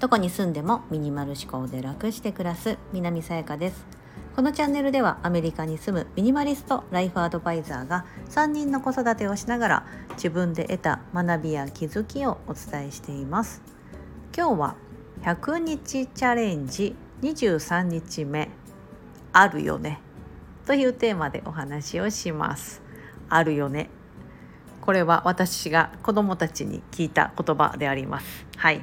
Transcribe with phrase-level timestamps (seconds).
[0.00, 3.84] どこに住んでもミニマル思考で楽して暮らす南さやかです。
[4.34, 13.60] このチャンネルではアメリカに住むミニマリストライフアドバイザーが3人の子育てをしながら自分で得た学びや気づきをお伝えしています。
[14.36, 14.76] 今日は
[15.22, 18.48] 100日チャレンジ23日目
[19.32, 20.00] あるよね
[20.66, 22.80] というテーマでお話をします。
[23.28, 23.90] あるよね
[24.88, 28.46] これは私が子供たちに聞いた言葉であります。
[28.56, 28.82] はい。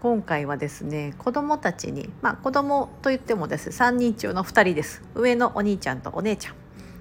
[0.00, 3.70] 今回はですね子供たちにまあ子供といってもです。
[3.70, 5.04] 3人中の2人です。
[5.14, 6.54] 上のお兄ちゃんとお姉ちゃん。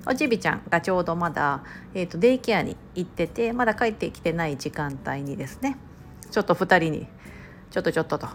[0.05, 1.63] おちびちゃんがちょうどまだ、
[1.95, 5.79] えーと、デイケアに行っててまだ帰ってきてない時間帯にですね。
[6.29, 7.07] ちょっと2人に
[7.71, 8.27] 「ちょっとちょっと」と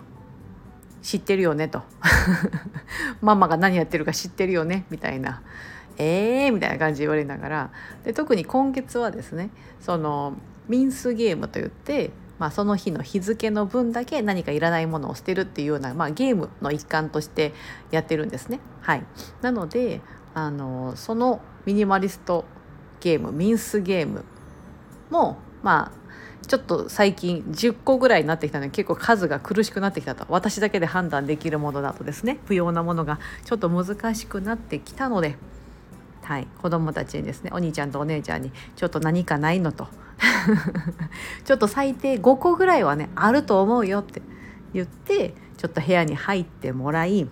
[1.03, 1.85] 「知ってるよね」と
[3.23, 5.41] 「ママが何やってるか知ってるよね」みたいな
[5.99, 7.71] 「えー」みたいな感じで言われながら
[8.05, 10.35] で特に今月はですねその
[10.69, 17.53] ミンスゲームといってまあ、その日の日付の分だけ何かいらないものを捨てるっていうような、まあ、ゲームの一環として
[17.91, 18.61] やってるんですね。
[18.81, 19.05] はい、
[19.43, 20.01] なので
[20.33, 22.47] あのそのミニマリスト
[23.01, 24.25] ゲームミンスゲーム
[25.11, 35.37] もまあちょっと最近10個ぐらいになってきたので結構数が苦しくなってきたと私だけで判断できるものだとですね不要なものがちょっと難しくなってきたので、
[36.23, 39.89] はい、子どもたちにですねお兄ちゃんとお姉ちゃんにちょっと何かないのと
[41.45, 44.23] ちょっと最低5個ぐらいはねあると思うよって
[44.73, 47.29] 言ってちょっと部屋に入ってもらい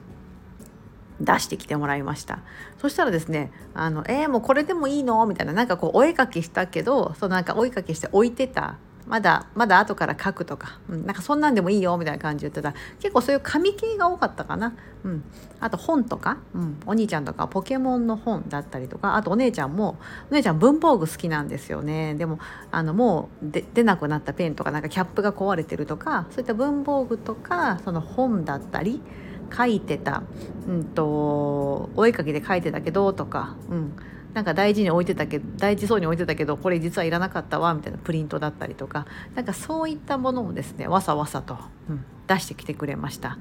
[1.20, 2.40] 出してきてもらいました
[2.78, 8.76] そしたらですね「あのえー、もうこれでもいいの?」みたいななんかこうお絵かきしたけどそのなんかお絵かきして置いてた
[9.08, 12.74] まだまだ後から書くとか、うん、なんかそんなんでもいいよみたいな感じで言ってた。
[13.00, 15.24] 結構そういう紙系が多かったかな、うん、
[15.60, 19.16] あと本とか、うん、お兄ちゃんとかポケモンの本だったりとか。
[19.16, 19.96] あとお姉ちゃんも
[20.30, 22.14] お姉ちゃん文房具好きなんですよね。
[22.14, 22.38] でも
[22.70, 29.00] あのもうで出なくなったペンとかなんかキャップが壊れてるとかそういった文房具とかその本だったり
[29.56, 30.22] 書いてた、
[30.68, 33.92] うんと、お絵かきで書いてたけどとか、うん、
[34.38, 39.04] なんか大事に置いてたけど大事そうに置いてたけどこれ実はいらなかったわみたいなプリントだったりとか。
[39.34, 41.58] なんかそういったものをですねわさわさと、
[41.90, 43.36] うん、出してきてくれました。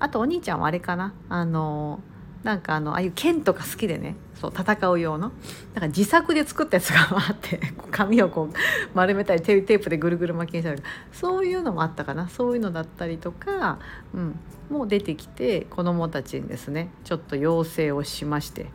[0.00, 1.14] あとお兄ちゃんはあれかな？
[1.28, 2.00] あの
[2.42, 5.30] なんかあのああいう剣とか好きでねそう戦う用の。
[5.74, 7.60] なんか自作で作ったやつがあって
[7.92, 8.56] 紙をこう
[8.94, 10.82] 丸めたりテープでぐるぐる巻きにしたり
[11.12, 12.28] そういうのもあったかな？
[12.28, 13.78] そういうのだったりとか、
[14.12, 18.66] うん、もう出てきて子どもたちにですねちょっと要請をしまして、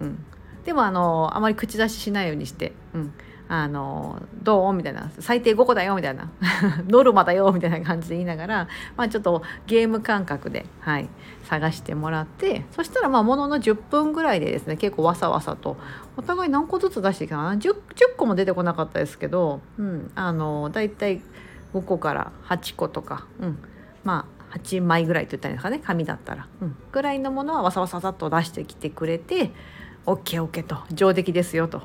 [0.00, 0.24] うん、
[0.64, 3.12] でもあのあまり口出ししないようにして、うん、
[3.48, 4.72] あのどう？
[4.74, 5.10] みたいな。
[5.18, 5.94] 最低5個だよ？
[5.94, 6.30] みたいな。
[6.86, 7.50] ノルマだよ？
[7.52, 11.08] みたいな感じで言いながら、まあ、ちょっとゲーム感覚で、はい、
[11.44, 15.78] 探してもらってそしたらまあものの10分ぐらいでですね結構わさわさと
[16.16, 17.54] お互い何個ずつ出してきたかな。
[17.54, 17.76] 10, 10
[18.16, 21.22] 個も出てこなかったですけど、うん、あのだいたい
[21.72, 23.58] 5個から8個とか、うん、
[24.04, 25.78] まあ8枚ぐらいといったんですかね。
[25.78, 29.52] 紙だったら、うん、ぐらいのものはわさわささっと出してきてくれて
[30.08, 31.82] OKOK と上出来ですよと。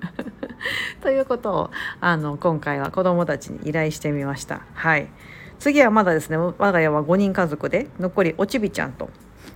[1.02, 1.70] ということを
[2.00, 4.60] あの今回は子どもたちに依頼してみました。
[4.74, 5.08] はい、
[5.58, 9.08] 次はまだですね我が家は5人家族で残りおちびちゃんと、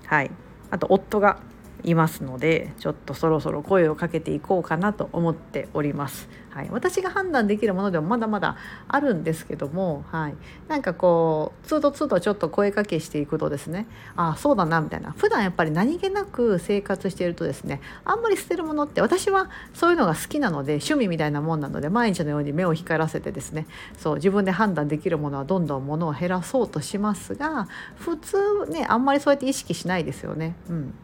[0.07, 0.31] はい、
[0.71, 1.39] あと夫が
[1.85, 6.29] いますのでちょっとそろそろ声をかけていこうかなと思っております。
[6.59, 8.57] はい、私が判断できるものでもまだまだ
[8.89, 10.35] あるんですけども、はい、
[10.67, 30.57] なんかこうつどつどちょっと声かけしていくとですねああそうだなみたいな普段やっぱり何気なく生活しているとですねあんまり捨てるものって私はそういうのが好きなので趣味みたいなもんなので毎日のように目を光らせてですねそう自分で判断できるものはどんどんものを減らそうとしますが普通ねあんまりそうやって意識しないですよね。
[30.69, 30.95] うん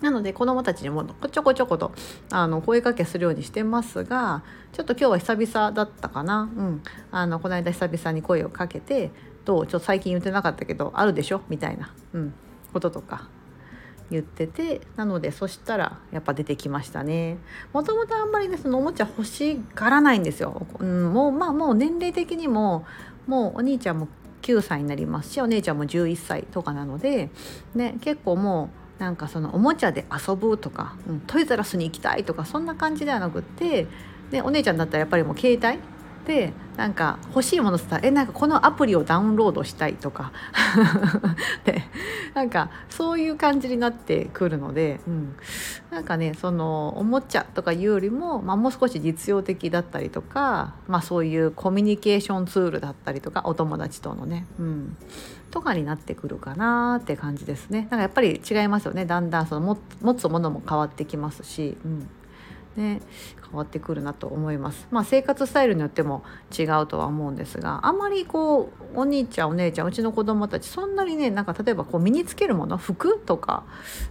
[0.00, 1.92] なので子どもたちにもちょこちょこと
[2.30, 9.10] あの声かけするようにしてますがちょっと今日は久々だったかな、うん、あのこの間久々に声をかけて
[9.44, 9.66] 「どう？
[9.66, 12.34] ちょっと最近言ってなかったけどあるでしょ?」みたいな、うん、
[12.72, 13.28] こととか
[14.10, 17.38] 言っててなのでそしたらやっぱ出てきましたね。
[17.72, 22.84] もともとあんまりねそのおもちゃ欲しがらないんですよ、うん、もうまあもう年齢的にも
[23.26, 24.08] もうお兄ちゃんも
[24.42, 27.30] 9歳になりますしお姉ちゃんも11歳とかなので、
[27.74, 33.86] ね、結構もうなんかそのおもちゃで遊ぶとか、うん、トイザラスに行きたいとかそんな感じではなくって
[34.30, 35.78] でお姉ちゃんだったらやっぱりもう携帯
[36.26, 40.32] でなんか欲しいものって言ったらえなんかこのアプリをダウンロードしたいとか。
[41.64, 41.82] で
[42.34, 45.34] なんかそういう感じになってくるので、うん、
[45.90, 54.96] なんかねそのおもちゃとかいうよりも、まあ、もう少し実用的だったりとか、まあ、そういうコミュニケーションツールだったりとかお友達とのね、うん、
[55.50, 57.82] とかになってくるかなって感じですね。
[57.82, 62.08] なんかやっぱり違いますよねだんだんその持つものも変わってきますし、うん
[62.76, 63.00] ね、
[63.42, 64.86] 変わってくるなと思います。
[64.90, 66.22] まあ、生活スタイルによっても
[66.56, 73.64] 違うとは思うんですがあんまりこうお兄ちゃんお姉ちゃんうちの子供たちそんなにねなんか例えばこう身につけるもの服とか、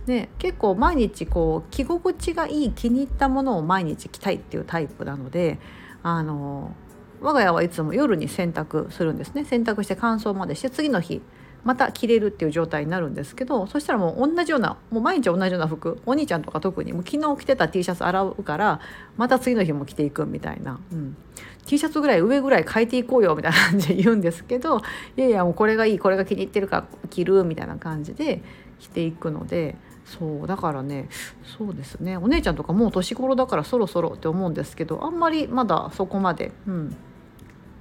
[0.07, 5.59] ね、結構毎日こう着心地がいい気に入ったものを毎日着たいっていうタイプなので
[6.03, 6.75] あの
[7.21, 9.45] 我が家はいつも夜に洗濯するんですね。
[9.45, 11.21] 洗濯して乾燥までして次の日
[11.63, 18.79] また着れるっていう状態になるんですけどそしたらもう同じようなもう毎日同じような服お兄ちゃんとか特にもう昨日着てた T シャツ洗うから
[19.17, 21.17] また次の日も着ていくみたいな、うん、
[21.65, 24.77] T シャツぐらい上ぐらい変えていこうよみたいな感じで言うんですけど
[25.17, 28.41] いやいやもうこれがいいこれが気に入ってるから着るみたいな感じで
[28.79, 29.75] 着ていくので。
[30.05, 31.07] そうだからね
[31.43, 32.17] そうですね。
[32.17, 36.97] お姉ちゃんとかもう年頃だからそろそろって思うんですけどあんまりまだそこまで、うん、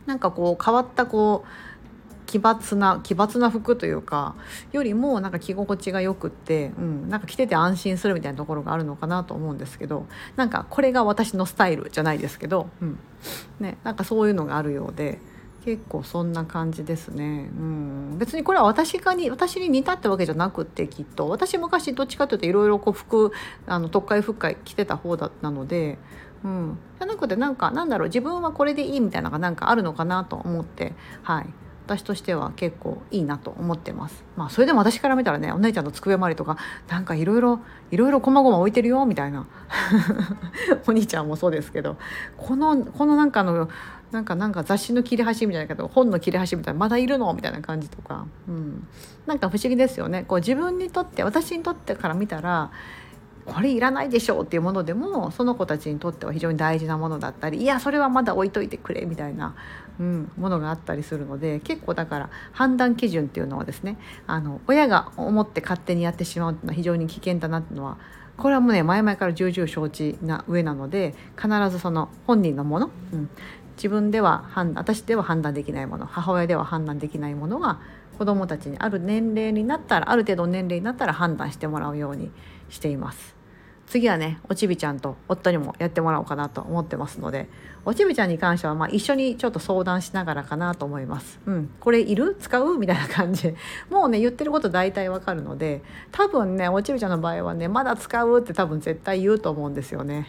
[0.08, 4.34] なんかこう変わったこう奇抜な奇抜な服というか
[4.72, 10.06] よりもなんか着心地がよくって、うん、なんか着てて安心するみたいなところがあるのかなと思うんですけど
[10.36, 12.98] なんかこれが私のスタイルじゃないですけど、うん。
[13.60, 15.20] ね、なんかそういうのがあるようで。
[15.64, 21.28] 結構そんな感じですね、うん、別にこれは私がに私に似たってわけじゃなくってきっと。
[21.28, 23.32] 私昔どっちかというといろいろ服
[23.66, 25.98] あの特会復会着てた方だったので、
[26.44, 30.94] うん、じゃなくてなんかなんだろう自分はこれでいいみたいなのがなんかあるのかなと思って。
[31.22, 31.46] はい。
[31.88, 34.22] 私としては結構いいなと思ってます。
[34.36, 39.46] まあそれでも私から見たらねお姉ちゃんの机周りとかなんかいろいろいろいろこまごま置いてるよみたいな。
[40.86, 41.96] お兄ちゃんもそうですけど。
[42.36, 43.70] このこのなんかの
[44.10, 48.86] なんかなんか雑誌の切れ端みたいなけど本の切れ端みたいなまだいるのみたいな感じとか、うん、
[49.26, 50.24] なんか不思議ですよね。
[50.28, 52.70] こう自分にとって私にとってから見たら
[53.48, 59.54] これいらないでしょうっていうものでもその子たちにとっては非常に大事なものだったりいやそれはまだ置いといてくれみたいな、
[59.98, 63.96] うん、ものがあったりするので結構だから判断基準っていうのはですね
[64.26, 67.98] あの親が思って勝手にやってしまうっていうのは非常に危険だなっていうのは
[68.36, 73.30] これはもうね前々から重々承知な上なので必ずその本人のもの、うん、
[73.76, 77.80] 自分では判私では判断できないもの母親では判断できないものは
[78.18, 82.30] 子どもたちにある年齢になったらある程度年齢になったら判断してもらうように
[82.68, 83.37] しています。
[83.88, 87.48] 次はねおちびちゃんと夫にもやってもらおうかなと思ってますので
[87.84, 91.40] おちびちゃんに関してはまあ一緒にちょっと相談しながらかなと思います。
[91.46, 92.36] うん、これいる？
[92.38, 92.76] 使う？
[92.76, 93.54] みたいな感じ。
[93.88, 95.82] もうね言ってること大体わかるので
[96.12, 100.26] 多分ねおちびちゃんの場合はねまだ使うって多分絶対言うと思うんですよね。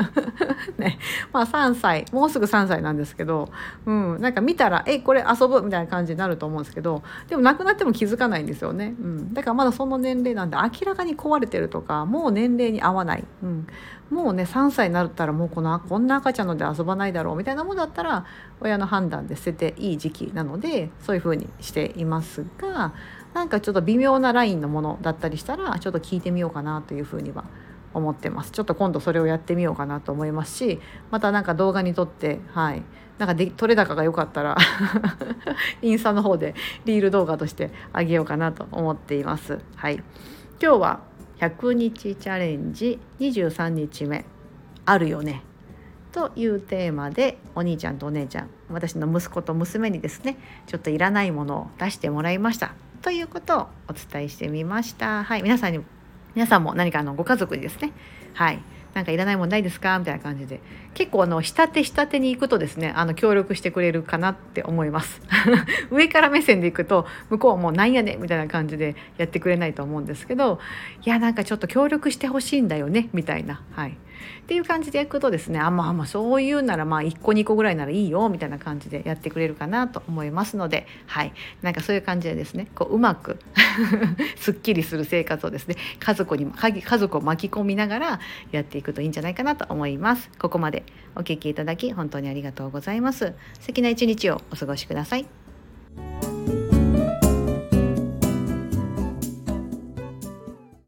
[0.76, 0.98] ね。
[1.32, 2.04] まあ3歳。
[2.12, 3.48] もうすぐ3歳なんですけど、
[3.86, 8.94] うん、なんか見たら「えこれ遊ぶ」みたいな感じになると思うんですけどでもなくなっても気づかないんですよね。
[9.00, 13.66] うん、だからまだその年齢なんで明らかに壊れてるとかもう年齢に合わない、うん、
[14.10, 18.26] もうね3歳になったらもうこのこんな赤ちゃんので遊ばないだろうみたいなものだったら
[18.60, 22.94] 親の判断で捨てていい時期なのでそういうふうにしていますが
[23.34, 27.44] なんかちょっと微妙なラインのものだったりしたらちょっと聞いてみようかなというふうには
[27.94, 28.50] 思ってます。
[28.50, 30.80] ちょっと今度それをやってみようかなと思いますし
[31.10, 32.82] またなんか動画に撮ってはい。
[33.18, 34.56] なんかで撮れ高が良かったら
[35.80, 36.54] インスタの方で
[36.86, 39.60] リール動画としてあげようかなと思っています。
[39.76, 40.02] はい。
[40.60, 41.00] 今日は
[41.42, 44.24] 100日チャレンジ23日目
[44.84, 45.42] あるよね
[46.12, 50.36] というテーマでお兄ちゃんとお姉ちゃん私の息子と娘にですね
[50.68, 52.74] ちょっといらないものを出してもらいました。
[53.00, 55.24] ということをお伝えしてみました。
[55.24, 55.80] はい皆さんに
[56.36, 57.92] 皆さんも何かあのご家族にですね
[58.34, 58.60] はい
[58.94, 59.98] なんかいらないもんないですか？
[59.98, 60.60] みたいな感じで。
[60.94, 65.20] 結構あの下手下手に行くとですねあの協力してくれるかなって思います。
[65.90, 70.58] 上から目線で行くと向こうもなんやねみたいな感じでやってくれないと思うんですけど
[71.04, 73.62] いやなんかちょっと協力してほしいんだよねみたいな。
[73.72, 73.96] はい。
[74.42, 81.32] っていう感じでやくとですねあまあまあそういうならまあ1個2個ぐらいならいいよみたいな感じでやってくれるかなと思いますのではい。
[81.62, 83.38] なんかそういう感じでですねこううまく
[84.36, 90.30] すっきりする生活をですね家族に家族を巻き込みながらやっていくといいんじゃないかなと思います。
[90.38, 93.34] ここまでお聴きいただき本当にありがとうございます。
[93.60, 95.41] 素敵な一日をお過ごしください。